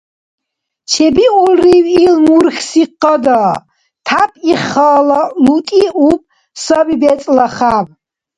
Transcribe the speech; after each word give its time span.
Чебиулрив 0.89 1.85
их 2.03 2.13
мурхьси 2.25 2.83
къада? 3.01 3.41
Тяп 4.05 4.31
ихала 4.51 5.21
лутӀиуб 5.43 6.19
саби 6.63 6.95
бецӀла 7.01 7.47
хӀяб. 7.55 7.87